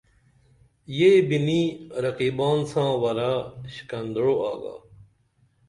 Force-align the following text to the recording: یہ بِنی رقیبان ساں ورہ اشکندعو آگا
یہ 0.99 1.09
بِنی 1.27 1.61
رقیبان 2.03 2.59
ساں 2.71 2.91
ورہ 3.01 3.31
اشکندعو 3.67 4.33
آگا 4.51 4.75